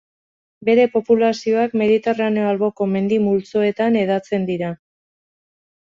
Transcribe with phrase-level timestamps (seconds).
[0.69, 4.77] Bere populazioak Mediterraneo alboko mendi multzoetan hedatzen dira.